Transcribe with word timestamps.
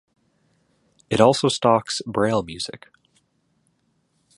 It 1.11 1.21
also 1.21 1.47
stocks 1.47 2.01
braille 2.07 2.41
music. 2.41 2.87